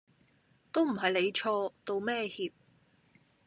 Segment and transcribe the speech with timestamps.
[0.71, 2.51] 都唔係你錯，道咩歉